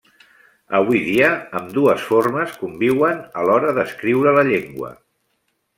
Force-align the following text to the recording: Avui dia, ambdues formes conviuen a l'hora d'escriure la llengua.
Avui 0.77 1.01
dia, 1.09 1.27
ambdues 1.59 2.07
formes 2.13 2.57
conviuen 2.65 3.23
a 3.43 3.47
l'hora 3.51 3.79
d'escriure 3.79 4.39
la 4.41 4.49
llengua. 4.53 4.95